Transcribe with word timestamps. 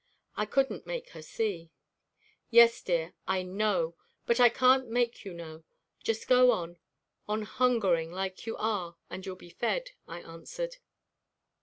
I 0.35 0.47
couldn't 0.47 0.87
make 0.87 1.09
her 1.09 1.21
see. 1.21 1.69
"Yes, 2.49 2.81
dear, 2.81 3.13
I 3.27 3.43
know 3.43 3.95
but 4.25 4.39
I 4.39 4.49
can't 4.49 4.87
make 4.87 5.25
you 5.25 5.31
know. 5.31 5.63
Just 6.03 6.27
go 6.27 6.49
on 6.49 6.79
on 7.27 7.43
hungering 7.43 8.11
like 8.11 8.47
you 8.47 8.57
are 8.57 8.97
and 9.11 9.23
you'll 9.23 9.35
be 9.35 9.51
fed," 9.51 9.91
I 10.07 10.21
answered. 10.21 10.77